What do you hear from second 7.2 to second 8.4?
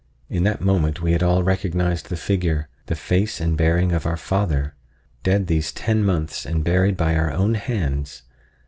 own hands!